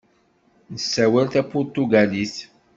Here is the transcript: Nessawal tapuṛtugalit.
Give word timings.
Nessawal 0.73 1.27
tapuṛtugalit. 1.33 2.35